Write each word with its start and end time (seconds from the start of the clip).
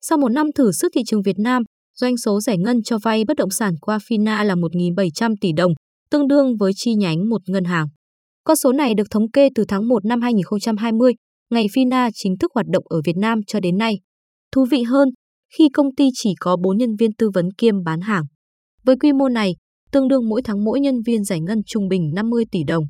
Sau 0.00 0.18
một 0.18 0.28
năm 0.28 0.46
thử 0.54 0.72
sức 0.72 0.92
thị 0.94 1.00
trường 1.06 1.22
Việt 1.22 1.38
Nam, 1.38 1.62
doanh 1.94 2.16
số 2.16 2.40
giải 2.40 2.58
ngân 2.58 2.82
cho 2.82 2.98
vay 3.02 3.24
bất 3.24 3.36
động 3.36 3.50
sản 3.50 3.74
qua 3.80 3.98
Fina 3.98 4.44
là 4.44 4.54
1.700 4.54 5.34
tỷ 5.40 5.52
đồng, 5.52 5.72
tương 6.10 6.28
đương 6.28 6.56
với 6.56 6.72
chi 6.76 6.94
nhánh 6.94 7.28
một 7.28 7.40
ngân 7.46 7.64
hàng. 7.64 7.86
Con 8.44 8.56
số 8.56 8.72
này 8.72 8.94
được 8.94 9.06
thống 9.10 9.30
kê 9.30 9.48
từ 9.54 9.64
tháng 9.68 9.88
1 9.88 10.04
năm 10.04 10.20
2020, 10.20 11.12
ngày 11.50 11.66
Fina 11.74 12.10
chính 12.14 12.38
thức 12.38 12.50
hoạt 12.54 12.66
động 12.72 12.84
ở 12.88 13.00
Việt 13.04 13.16
Nam 13.16 13.40
cho 13.46 13.60
đến 13.60 13.78
nay. 13.78 13.94
Thú 14.52 14.66
vị 14.70 14.82
hơn, 14.82 15.08
khi 15.58 15.68
công 15.72 15.94
ty 15.94 16.08
chỉ 16.14 16.34
có 16.40 16.56
4 16.56 16.76
nhân 16.76 16.96
viên 16.96 17.12
tư 17.12 17.30
vấn 17.34 17.48
kiêm 17.58 17.84
bán 17.84 18.00
hàng. 18.00 18.24
Với 18.84 18.96
quy 18.96 19.12
mô 19.12 19.28
này, 19.28 19.52
tương 19.92 20.08
đương 20.08 20.28
mỗi 20.28 20.42
tháng 20.42 20.64
mỗi 20.64 20.80
nhân 20.80 20.94
viên 21.06 21.24
giải 21.24 21.40
ngân 21.40 21.58
trung 21.66 21.88
bình 21.88 22.10
50 22.14 22.44
tỷ 22.52 22.64
đồng. 22.64 22.84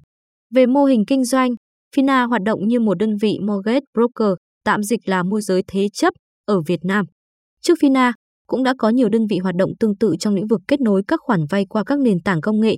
Về 0.55 0.67
mô 0.67 0.85
hình 0.85 1.05
kinh 1.07 1.25
doanh, 1.25 1.51
Fina 1.97 2.29
hoạt 2.29 2.43
động 2.43 2.69
như 2.69 2.81
một 2.81 2.95
đơn 2.95 3.17
vị 3.21 3.39
mortgage 3.47 3.81
broker, 3.95 4.35
tạm 4.65 4.83
dịch 4.83 5.09
là 5.09 5.23
môi 5.23 5.41
giới 5.43 5.63
thế 5.67 5.89
chấp 5.93 6.15
ở 6.49 6.61
Việt 6.67 6.81
Nam. 6.85 7.07
Trước 7.63 7.79
Fina, 7.81 8.13
cũng 8.47 8.63
đã 8.63 8.75
có 8.79 8.89
nhiều 8.89 9.09
đơn 9.09 9.27
vị 9.31 9.39
hoạt 9.39 9.55
động 9.55 9.71
tương 9.81 9.97
tự 9.97 10.15
trong 10.21 10.35
lĩnh 10.35 10.47
vực 10.47 10.61
kết 10.69 10.81
nối 10.81 11.03
các 11.09 11.21
khoản 11.23 11.41
vay 11.51 11.67
qua 11.69 11.85
các 11.85 11.99
nền 11.99 12.21
tảng 12.21 12.41
công 12.41 12.61
nghệ. 12.61 12.77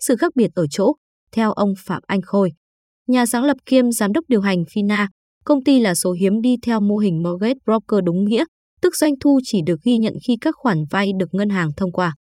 Sự 0.00 0.16
khác 0.16 0.32
biệt 0.34 0.50
ở 0.54 0.66
chỗ, 0.70 0.92
theo 1.32 1.52
ông 1.52 1.72
Phạm 1.78 2.02
Anh 2.06 2.22
Khôi, 2.22 2.52
nhà 3.06 3.26
sáng 3.26 3.44
lập 3.44 3.56
kiêm 3.66 3.92
giám 3.92 4.12
đốc 4.12 4.24
điều 4.28 4.40
hành 4.40 4.62
Fina, 4.62 5.06
công 5.44 5.64
ty 5.64 5.80
là 5.80 5.94
số 5.94 6.12
hiếm 6.12 6.40
đi 6.40 6.56
theo 6.62 6.80
mô 6.80 6.96
hình 6.96 7.22
mortgage 7.22 7.58
broker 7.64 8.00
đúng 8.04 8.24
nghĩa, 8.24 8.44
tức 8.80 8.96
doanh 8.96 9.12
thu 9.20 9.40
chỉ 9.44 9.60
được 9.66 9.76
ghi 9.84 9.98
nhận 9.98 10.14
khi 10.26 10.36
các 10.40 10.54
khoản 10.58 10.84
vay 10.90 11.10
được 11.18 11.28
ngân 11.32 11.48
hàng 11.48 11.70
thông 11.76 11.92
qua. 11.92 12.14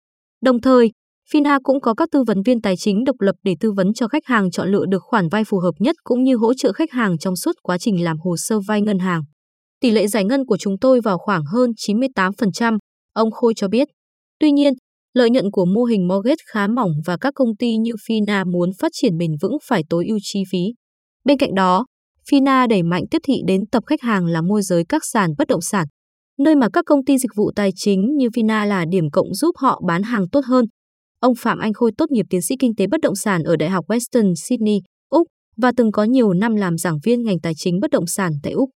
Đồng 0.43 0.61
thời, 0.61 0.91
Fina 1.33 1.61
cũng 1.63 1.81
có 1.81 1.95
các 1.95 2.09
tư 2.13 2.23
vấn 2.27 2.43
viên 2.43 2.61
tài 2.61 2.77
chính 2.77 3.05
độc 3.05 3.21
lập 3.21 3.35
để 3.43 3.57
tư 3.61 3.73
vấn 3.73 3.95
cho 3.95 4.09
khách 4.09 4.27
hàng 4.27 4.51
chọn 4.51 4.69
lựa 4.69 4.85
được 4.89 5.03
khoản 5.03 5.29
vay 5.29 5.45
phù 5.45 5.59
hợp 5.59 5.75
nhất 5.79 5.97
cũng 6.05 6.23
như 6.23 6.37
hỗ 6.37 6.55
trợ 6.55 6.73
khách 6.73 6.93
hàng 6.93 7.19
trong 7.19 7.37
suốt 7.37 7.53
quá 7.63 7.79
trình 7.79 8.05
làm 8.05 8.19
hồ 8.19 8.37
sơ 8.37 8.61
vay 8.61 8.83
ngân 8.83 8.99
hàng. 8.99 9.23
Tỷ 9.85 9.91
lệ 9.91 10.07
giải 10.07 10.25
ngân 10.25 10.47
của 10.47 10.57
chúng 10.57 10.79
tôi 10.81 11.01
vào 11.01 11.19
khoảng 11.19 11.45
hơn 11.45 11.71
98%, 11.71 12.79
ông 13.13 13.31
Khôi 13.31 13.53
cho 13.57 13.69
biết. 13.69 13.89
Tuy 14.39 14.53
nhiên, 14.53 14.73
lợi 15.15 15.31
nhuận 15.31 15.51
của 15.51 15.65
mô 15.65 15.85
hình 15.85 16.09
mortgage 16.09 16.43
khá 16.53 16.67
mỏng 16.67 16.91
và 17.07 17.17
các 17.21 17.35
công 17.35 17.57
ty 17.57 17.77
như 17.77 17.93
Fina 18.09 18.53
muốn 18.53 18.71
phát 18.79 18.93
triển 18.93 19.19
bền 19.19 19.31
vững 19.41 19.57
phải 19.69 19.83
tối 19.91 20.07
ưu 20.09 20.19
chi 20.23 20.43
phí. 20.51 20.59
Bên 21.25 21.39
cạnh 21.39 21.55
đó, 21.55 21.87
Fina 22.31 22.69
đẩy 22.69 22.83
mạnh 22.83 23.03
tiếp 23.11 23.19
thị 23.25 23.35
đến 23.47 23.61
tập 23.73 23.83
khách 23.87 24.03
hàng 24.03 24.27
là 24.27 24.43
môi 24.43 24.63
giới 24.63 24.85
các 24.89 25.03
sàn 25.05 25.31
bất 25.39 25.49
động 25.49 25.61
sản, 25.61 25.87
nơi 26.39 26.57
mà 26.57 26.69
các 26.73 26.85
công 26.87 27.05
ty 27.05 27.19
dịch 27.19 27.33
vụ 27.37 27.51
tài 27.57 27.71
chính 27.77 28.17
như 28.17 28.29
Fina 28.29 28.67
là 28.67 28.85
điểm 28.89 29.11
cộng 29.13 29.35
giúp 29.35 29.53
họ 29.59 29.81
bán 29.87 30.03
hàng 30.03 30.29
tốt 30.33 30.45
hơn. 30.45 30.65
Ông 31.21 31.35
Phạm 31.39 31.59
Anh 31.59 31.73
Khôi 31.73 31.93
tốt 31.99 32.11
nghiệp 32.11 32.27
tiến 32.31 32.43
sĩ 32.43 32.55
kinh 32.59 32.75
tế 32.77 32.87
bất 32.87 33.01
động 33.01 33.17
sản 33.17 33.43
ở 33.43 33.57
Đại 33.57 33.71
học 33.71 33.85
Western 33.89 34.35
Sydney, 34.35 34.81
Úc 35.09 35.27
và 35.57 35.73
từng 35.77 35.93
có 35.93 36.05
nhiều 36.05 36.33
năm 36.33 36.57
làm 36.57 36.79
giảng 36.79 36.99
viên 37.05 37.23
ngành 37.23 37.41
tài 37.41 37.53
chính 37.57 37.81
bất 37.81 37.91
động 37.91 38.07
sản 38.07 38.33
tại 38.43 38.53
Úc. 38.53 38.71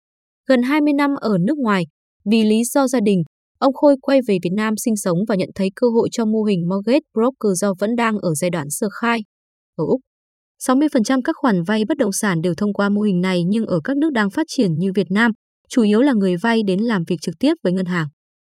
Gần 0.48 0.62
20 0.62 0.92
năm 0.92 1.10
ở 1.20 1.38
nước 1.40 1.58
ngoài, 1.58 1.84
vì 2.30 2.42
lý 2.42 2.64
do 2.64 2.88
gia 2.88 3.00
đình, 3.00 3.22
ông 3.58 3.74
Khôi 3.74 3.96
quay 4.00 4.20
về 4.28 4.38
Việt 4.42 4.52
Nam 4.56 4.74
sinh 4.76 4.96
sống 4.96 5.18
và 5.28 5.34
nhận 5.34 5.48
thấy 5.54 5.68
cơ 5.76 5.86
hội 5.88 6.08
cho 6.12 6.24
mô 6.24 6.42
hình 6.42 6.68
mortgage 6.68 7.00
broker 7.14 7.60
do 7.60 7.74
vẫn 7.78 7.96
đang 7.96 8.18
ở 8.18 8.34
giai 8.34 8.50
đoạn 8.50 8.66
sơ 8.70 8.88
khai. 9.00 9.20
Ở 9.76 9.84
Úc, 9.88 10.00
60% 10.62 11.20
các 11.24 11.36
khoản 11.38 11.62
vay 11.62 11.84
bất 11.84 11.96
động 11.96 12.12
sản 12.12 12.40
đều 12.40 12.54
thông 12.54 12.72
qua 12.72 12.88
mô 12.88 13.00
hình 13.00 13.20
này 13.20 13.42
nhưng 13.46 13.66
ở 13.66 13.80
các 13.84 13.96
nước 13.96 14.10
đang 14.12 14.30
phát 14.30 14.46
triển 14.48 14.74
như 14.78 14.92
Việt 14.94 15.06
Nam, 15.10 15.30
chủ 15.68 15.82
yếu 15.82 16.00
là 16.00 16.12
người 16.12 16.36
vay 16.42 16.62
đến 16.66 16.80
làm 16.80 17.02
việc 17.08 17.16
trực 17.22 17.34
tiếp 17.40 17.54
với 17.62 17.72
ngân 17.72 17.86
hàng. 17.86 18.06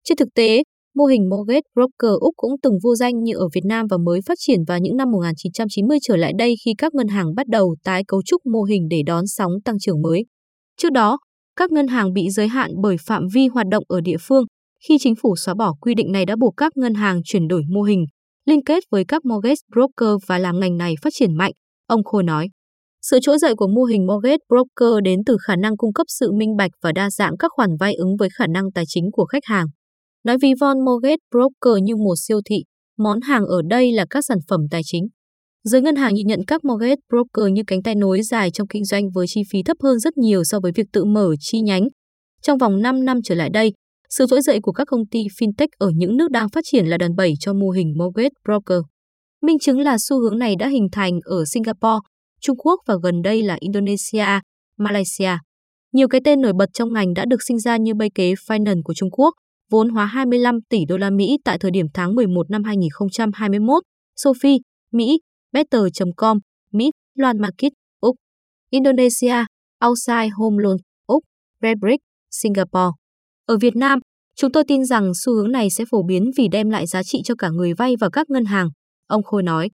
Trên 0.04 0.16
thực 0.16 0.28
tế, 0.34 0.62
mô 0.94 1.04
hình 1.04 1.28
mortgage 1.30 1.60
broker 1.74 2.20
Úc 2.20 2.34
cũng 2.36 2.52
từng 2.62 2.74
vô 2.82 2.94
danh 2.94 3.22
như 3.22 3.32
ở 3.36 3.48
Việt 3.54 3.64
Nam 3.64 3.86
và 3.90 3.96
mới 3.98 4.20
phát 4.26 4.38
triển 4.38 4.60
vào 4.66 4.78
những 4.78 4.96
năm 4.96 5.10
1990 5.10 5.98
trở 6.02 6.16
lại 6.16 6.32
đây 6.38 6.54
khi 6.64 6.74
các 6.78 6.94
ngân 6.94 7.08
hàng 7.08 7.34
bắt 7.34 7.46
đầu 7.46 7.76
tái 7.84 8.02
cấu 8.08 8.22
trúc 8.22 8.46
mô 8.46 8.62
hình 8.62 8.88
để 8.90 9.02
đón 9.06 9.26
sóng 9.26 9.52
tăng 9.64 9.78
trưởng 9.78 10.02
mới. 10.02 10.24
Trước 10.76 10.92
đó, 10.92 11.18
các 11.56 11.72
ngân 11.72 11.88
hàng 11.88 12.12
bị 12.12 12.30
giới 12.30 12.48
hạn 12.48 12.70
bởi 12.82 12.96
phạm 13.06 13.22
vi 13.34 13.48
hoạt 13.48 13.66
động 13.70 13.84
ở 13.88 14.00
địa 14.00 14.16
phương. 14.20 14.44
Khi 14.88 14.96
chính 15.00 15.14
phủ 15.22 15.36
xóa 15.36 15.54
bỏ 15.54 15.72
quy 15.80 15.94
định 15.94 16.12
này 16.12 16.26
đã 16.26 16.36
buộc 16.36 16.54
các 16.56 16.76
ngân 16.76 16.94
hàng 16.94 17.20
chuyển 17.24 17.48
đổi 17.48 17.62
mô 17.68 17.82
hình, 17.82 18.04
liên 18.46 18.64
kết 18.64 18.84
với 18.90 19.04
các 19.08 19.24
mortgage 19.24 19.60
broker 19.72 20.16
và 20.26 20.38
làm 20.38 20.60
ngành 20.60 20.76
này 20.76 20.94
phát 21.02 21.10
triển 21.12 21.34
mạnh, 21.34 21.52
ông 21.86 22.04
Khôi 22.04 22.22
nói. 22.22 22.48
Sự 23.02 23.18
trỗi 23.22 23.38
dậy 23.38 23.54
của 23.56 23.68
mô 23.68 23.84
hình 23.84 24.06
mortgage 24.06 24.36
broker 24.48 25.04
đến 25.04 25.20
từ 25.26 25.36
khả 25.46 25.56
năng 25.56 25.76
cung 25.76 25.92
cấp 25.92 26.04
sự 26.08 26.32
minh 26.32 26.56
bạch 26.56 26.70
và 26.82 26.92
đa 26.92 27.10
dạng 27.10 27.36
các 27.38 27.50
khoản 27.54 27.70
vay 27.80 27.94
ứng 27.94 28.16
với 28.16 28.28
khả 28.38 28.46
năng 28.46 28.72
tài 28.74 28.84
chính 28.88 29.04
của 29.12 29.24
khách 29.24 29.44
hàng. 29.44 29.66
Nói 30.24 30.36
ví 30.42 30.52
von 30.60 30.84
mortgage 30.84 31.16
broker 31.30 31.82
như 31.82 31.96
một 31.96 32.14
siêu 32.16 32.40
thị, 32.44 32.56
món 32.98 33.20
hàng 33.20 33.44
ở 33.44 33.62
đây 33.70 33.92
là 33.92 34.06
các 34.10 34.24
sản 34.28 34.38
phẩm 34.48 34.60
tài 34.70 34.80
chính. 34.84 35.08
Giới 35.62 35.82
ngân 35.82 35.96
hàng 35.96 36.14
nhìn 36.14 36.26
nhận 36.26 36.40
các 36.46 36.64
mortgage 36.64 36.96
broker 37.08 37.52
như 37.52 37.62
cánh 37.66 37.82
tay 37.82 37.94
nối 37.94 38.22
dài 38.22 38.50
trong 38.50 38.68
kinh 38.68 38.84
doanh 38.84 39.10
với 39.14 39.26
chi 39.28 39.42
phí 39.50 39.62
thấp 39.62 39.76
hơn 39.82 39.98
rất 39.98 40.16
nhiều 40.16 40.44
so 40.44 40.60
với 40.60 40.72
việc 40.74 40.86
tự 40.92 41.04
mở 41.04 41.34
chi 41.40 41.60
nhánh. 41.60 41.88
Trong 42.42 42.58
vòng 42.58 42.82
5 42.82 43.04
năm 43.04 43.22
trở 43.24 43.34
lại 43.34 43.50
đây, 43.50 43.72
sự 44.10 44.26
trỗi 44.30 44.42
dậy 44.42 44.58
của 44.62 44.72
các 44.72 44.84
công 44.84 45.06
ty 45.10 45.20
fintech 45.40 45.68
ở 45.78 45.90
những 45.96 46.16
nước 46.16 46.30
đang 46.30 46.48
phát 46.48 46.60
triển 46.64 46.86
là 46.86 46.98
đòn 46.98 47.16
bẩy 47.16 47.32
cho 47.40 47.52
mô 47.52 47.70
hình 47.70 47.94
mortgage 47.98 48.34
broker. 48.44 48.78
Minh 49.42 49.58
chứng 49.58 49.78
là 49.78 49.96
xu 49.98 50.20
hướng 50.20 50.38
này 50.38 50.54
đã 50.58 50.68
hình 50.68 50.88
thành 50.92 51.20
ở 51.24 51.44
Singapore, 51.44 51.98
Trung 52.40 52.56
Quốc 52.56 52.80
và 52.86 52.94
gần 53.02 53.22
đây 53.22 53.42
là 53.42 53.56
Indonesia, 53.60 54.40
Malaysia. 54.78 55.38
Nhiều 55.92 56.08
cái 56.08 56.20
tên 56.24 56.40
nổi 56.40 56.52
bật 56.58 56.68
trong 56.72 56.92
ngành 56.92 57.14
đã 57.14 57.24
được 57.24 57.42
sinh 57.48 57.58
ra 57.58 57.76
như 57.76 57.94
Bay 57.94 58.10
Kế 58.14 58.34
Finance 58.34 58.82
của 58.84 58.94
Trung 58.94 59.10
Quốc, 59.10 59.34
vốn 59.70 59.88
hóa 59.88 60.06
25 60.06 60.58
tỷ 60.68 60.78
đô 60.88 60.96
la 60.96 61.10
Mỹ 61.10 61.38
tại 61.44 61.58
thời 61.58 61.70
điểm 61.70 61.86
tháng 61.94 62.14
11 62.14 62.50
năm 62.50 62.64
2021, 62.64 63.82
Sophie, 64.16 64.58
Mỹ, 64.92 65.18
Better.com, 65.52 66.38
Mỹ, 66.72 66.90
Loan 67.14 67.40
Market, 67.40 67.72
Úc, 68.00 68.16
Indonesia, 68.70 69.44
Outside 69.86 70.28
Home 70.28 70.56
Loan, 70.62 70.76
Úc, 71.06 71.22
Redbrick, 71.62 72.02
Singapore. 72.30 72.90
Ở 73.46 73.58
Việt 73.58 73.76
Nam, 73.76 73.98
chúng 74.36 74.52
tôi 74.52 74.64
tin 74.68 74.84
rằng 74.84 75.12
xu 75.24 75.34
hướng 75.34 75.52
này 75.52 75.70
sẽ 75.70 75.84
phổ 75.90 76.02
biến 76.02 76.30
vì 76.36 76.48
đem 76.48 76.70
lại 76.70 76.86
giá 76.86 77.02
trị 77.02 77.20
cho 77.24 77.34
cả 77.38 77.48
người 77.48 77.74
vay 77.74 77.94
và 78.00 78.08
các 78.12 78.30
ngân 78.30 78.44
hàng, 78.44 78.68
ông 79.06 79.22
Khôi 79.22 79.42
nói. 79.42 79.70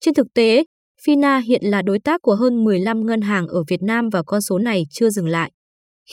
Trên 0.00 0.14
thực 0.14 0.26
tế, 0.34 0.64
Fina 1.06 1.40
hiện 1.40 1.60
là 1.64 1.82
đối 1.82 1.98
tác 1.98 2.22
của 2.22 2.34
hơn 2.34 2.64
15 2.64 3.06
ngân 3.06 3.20
hàng 3.20 3.46
ở 3.46 3.62
Việt 3.68 3.82
Nam 3.82 4.08
và 4.12 4.22
con 4.22 4.40
số 4.40 4.58
này 4.58 4.84
chưa 4.90 5.10
dừng 5.10 5.26
lại. 5.26 5.52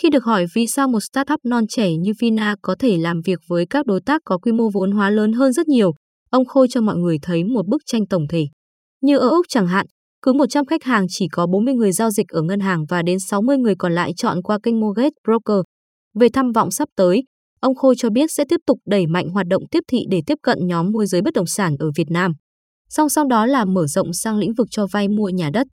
Khi 0.02 0.10
được 0.10 0.24
hỏi 0.24 0.46
vì 0.56 0.68
sao 0.68 0.88
một 0.88 1.00
startup 1.00 1.40
non 1.46 1.68
trẻ 1.70 1.92
như 1.98 2.12
Fina 2.12 2.56
có 2.62 2.76
thể 2.80 2.98
làm 2.98 3.22
việc 3.26 3.40
với 3.48 3.66
các 3.70 3.86
đối 3.86 4.02
tác 4.02 4.22
có 4.26 4.38
quy 4.38 4.52
mô 4.52 4.70
vốn 4.74 4.92
hóa 4.92 5.10
lớn 5.10 5.34
hơn 5.34 5.54
rất 5.54 5.68
nhiều, 5.68 5.92
ông 6.30 6.46
Khôi 6.46 6.68
cho 6.70 6.82
mọi 6.82 6.96
người 6.96 7.18
thấy 7.22 7.44
một 7.44 7.68
bức 7.68 7.82
tranh 7.86 8.08
tổng 8.08 8.28
thể. 8.30 8.48
Như 9.02 9.18
ở 9.18 9.30
Úc 9.30 9.46
chẳng 9.50 9.68
hạn, 9.68 9.86
cứ 10.22 10.34
100 10.34 10.66
khách 10.66 10.84
hàng 10.84 11.06
chỉ 11.10 11.28
có 11.32 11.48
40 11.48 11.74
người 11.74 11.92
giao 11.92 12.10
dịch 12.10 12.28
ở 12.28 12.42
ngân 12.42 12.60
hàng 12.60 12.86
và 12.90 13.02
đến 13.02 13.20
60 13.20 13.58
người 13.58 13.76
còn 13.76 13.94
lại 13.96 14.12
chọn 14.18 14.42
qua 14.42 14.60
kênh 14.64 14.80
mortgage 14.80 15.16
broker. 15.24 15.60
Về 16.20 16.28
tham 16.34 16.52
vọng 16.52 16.72
sắp 16.72 16.90
tới, 16.96 17.24
ông 17.60 17.76
Khôi 17.76 17.96
cho 17.98 18.10
biết 18.10 18.32
sẽ 18.32 18.44
tiếp 18.50 18.60
tục 18.66 18.80
đẩy 18.86 19.08
mạnh 19.08 19.30
hoạt 19.30 19.48
động 19.48 19.64
tiếp 19.72 19.80
thị 19.88 20.00
để 20.10 20.22
tiếp 20.26 20.38
cận 20.44 20.68
nhóm 20.68 20.92
môi 20.92 21.06
giới 21.06 21.22
bất 21.22 21.34
động 21.34 21.46
sản 21.46 21.76
ở 21.80 21.92
Việt 21.96 22.10
Nam. 22.10 22.32
Song 22.90 23.10
song 23.10 23.28
đó 23.28 23.46
là 23.46 23.66
mở 23.66 23.88
rộng 23.88 24.14
sang 24.14 24.38
lĩnh 24.38 24.54
vực 24.54 24.68
cho 24.72 24.88
vay 24.92 25.08
mua 25.08 25.30
nhà 25.30 25.50
đất. 25.54 25.68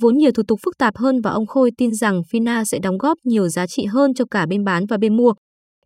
Vốn 0.00 0.16
nhiều 0.16 0.32
thủ 0.32 0.42
tục 0.48 0.58
phức 0.64 0.78
tạp 0.78 0.96
hơn 0.96 1.20
và 1.20 1.30
ông 1.30 1.46
Khôi 1.46 1.70
tin 1.78 1.94
rằng 1.94 2.22
Fina 2.32 2.64
sẽ 2.64 2.78
đóng 2.78 2.98
góp 2.98 3.18
nhiều 3.24 3.48
giá 3.48 3.66
trị 3.66 3.84
hơn 3.84 4.14
cho 4.14 4.24
cả 4.30 4.46
bên 4.46 4.64
bán 4.64 4.86
và 4.86 4.96
bên 4.96 5.16
mua. 5.16 5.32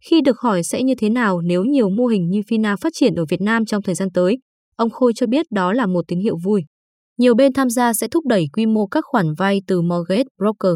Khi 0.05 0.21
được 0.21 0.41
hỏi 0.41 0.63
sẽ 0.63 0.83
như 0.83 0.95
thế 0.99 1.11
nào 1.11 1.41
nếu 1.41 1.65
nhiều 1.65 1.91
mô 1.91 2.07
hình 2.07 2.31
như 2.31 2.41
Fina 2.41 2.77
phát 2.77 2.93
triển 2.95 3.15
ở 3.15 3.25
Việt 3.29 3.41
Nam 3.41 3.65
trong 3.65 3.83
thời 3.83 3.95
gian 3.95 4.09
tới, 4.15 4.39
ông 4.77 4.91
Khôi 4.91 5.13
cho 5.17 5.27
biết 5.27 5.47
đó 5.51 5.73
là 5.73 5.87
một 5.87 6.05
tín 6.09 6.21
hiệu 6.21 6.37
vui. 6.45 6.63
Nhiều 7.19 7.35
bên 7.35 7.53
tham 7.53 7.71
gia 7.71 7.93
sẽ 7.93 8.09
thúc 8.09 8.27
đẩy 8.27 8.47
quy 8.53 8.67
mô 8.67 8.87
các 8.87 9.05
khoản 9.07 9.35
vay 9.35 9.63
từ 9.67 9.83
mortgage 9.83 10.25
broker. 10.39 10.73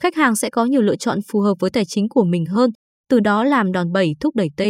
Khách 0.00 0.14
hàng 0.14 0.36
sẽ 0.36 0.50
có 0.50 0.64
nhiều 0.64 0.82
lựa 0.82 0.96
chọn 0.96 1.18
phù 1.32 1.40
hợp 1.40 1.54
với 1.60 1.70
tài 1.70 1.84
chính 1.84 2.08
của 2.08 2.24
mình 2.24 2.46
hơn, 2.46 2.70
từ 3.08 3.20
đó 3.20 3.44
làm 3.44 3.72
đòn 3.72 3.92
bẩy 3.92 4.12
thúc 4.20 4.36
đẩy 4.36 4.48
T 4.56 4.62